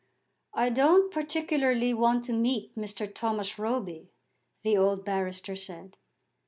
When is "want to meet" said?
1.93-2.75